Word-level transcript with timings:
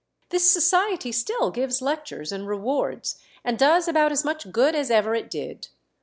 This 0.29 0.49
society 0.49 1.11
still 1.11 1.51
give 1.51 1.79
lectures 1.79 2.31
and 2.31 2.47
rewards, 2.47 3.19
and 3.43 3.55
does 3.59 3.87
about 3.87 4.11
as 4.11 4.25
much 4.25 4.51
good 4.51 4.73
as 4.73 4.89
ever 4.89 5.13
it 5.13 5.29
did. 5.29 5.67